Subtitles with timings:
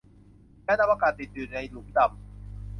[0.65, 2.09] ยานอวกาศติดอยู่ในหลุมดำ